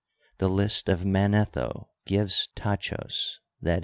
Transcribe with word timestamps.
The 0.39 0.47
list 0.49 0.89
of 0.89 1.05
Manetho 1.05 1.89
gives 2.07 2.49
Tachos 2.55 3.33
(L 3.63 3.77
e. 3.77 3.79